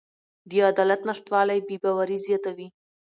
د 0.49 0.51
عدالت 0.71 1.01
نشتوالی 1.09 1.59
بې 1.67 1.77
باوري 1.83 2.17
زیاتوي 2.25 2.67